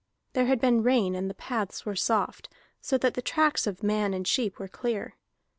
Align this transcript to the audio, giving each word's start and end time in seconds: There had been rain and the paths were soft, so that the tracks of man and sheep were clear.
There 0.33 0.47
had 0.47 0.59
been 0.59 0.81
rain 0.81 1.13
and 1.13 1.29
the 1.29 1.35
paths 1.35 1.85
were 1.85 1.95
soft, 1.95 2.49
so 2.81 2.97
that 2.97 3.13
the 3.13 3.21
tracks 3.21 3.67
of 3.67 3.83
man 3.83 4.15
and 4.15 4.27
sheep 4.27 4.57
were 4.57 4.67
clear. 4.67 5.15